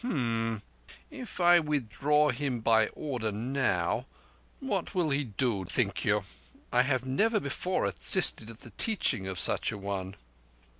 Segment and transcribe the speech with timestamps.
[0.01, 0.55] "Hmm!
[1.11, 6.23] If I withdraw him by order now—what will he do, think you?
[6.71, 10.15] I have never before assisted at the teaching of such an one."